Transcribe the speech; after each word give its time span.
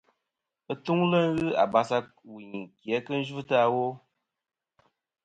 Atuŋlɨ 0.71 1.19
ghɨ 1.35 1.47
abas 1.63 1.89
ɨ 1.97 1.99
wuyn 2.29 2.53
ki 2.79 2.89
a 2.95 2.99
kɨ 3.05 3.13
yvɨtɨ 3.23 3.55
awo. 3.65 3.85